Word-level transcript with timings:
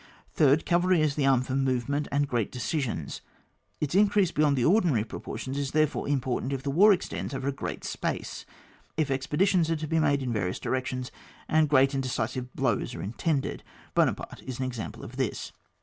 Third, 0.31 0.65
cavalry 0.65 0.99
is 0.99 1.13
the 1.13 1.27
arm 1.27 1.43
for 1.43 1.55
movement 1.55 2.07
and 2.11 2.27
great 2.27 2.51
decisions; 2.51 3.21
its 3.79 3.93
increase 3.93 4.31
beyond 4.31 4.57
the 4.57 4.65
ordinary 4.65 5.03
proportions 5.03 5.59
is 5.59 5.73
therefore 5.73 6.09
im 6.09 6.19
portant 6.19 6.53
if 6.53 6.63
the 6.63 6.71
war 6.71 6.91
extends 6.91 7.35
over 7.35 7.47
a 7.47 7.51
great 7.51 7.83
space, 7.83 8.43
if 8.97 9.11
expeditions 9.11 9.69
are 9.69 9.75
to 9.75 9.85
be 9.87 9.99
made 9.99 10.23
in 10.23 10.33
various 10.33 10.57
directions, 10.59 11.11
and 11.47 11.69
great 11.69 11.93
and 11.93 12.01
decisive 12.01 12.51
blows 12.55 12.95
are 12.95 13.03
intended. 13.03 13.61
Buonaparte 13.93 14.41
is 14.41 14.57
an 14.57 14.65
example 14.65 15.03
of 15.03 15.17
this. 15.17 15.51